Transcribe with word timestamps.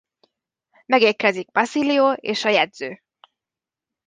Megérkezik 0.85 1.51
Basilio 1.51 2.11
és 2.11 2.45
a 2.45 2.49
jegyző. 2.49 3.01